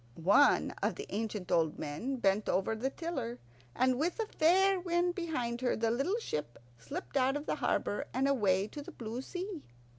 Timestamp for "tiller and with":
2.89-4.19